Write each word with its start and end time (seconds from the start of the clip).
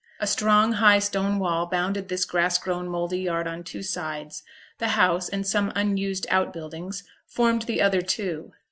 A 0.19 0.25
strong 0.25 0.71
high 0.71 0.97
stone 0.97 1.37
wall 1.37 1.67
bounded 1.67 2.07
this 2.09 2.25
grass 2.25 2.57
grown 2.57 2.89
mouldy 2.89 3.19
yard 3.19 3.45
on 3.47 3.63
two 3.63 3.83
sides; 3.83 4.41
the 4.79 4.87
house, 4.97 5.29
and 5.29 5.45
some 5.45 5.71
unused 5.75 6.25
out 6.31 6.51
buildings, 6.51 7.03
formed 7.27 7.61
the 7.61 7.83
other 7.83 8.01
two. 8.01 8.51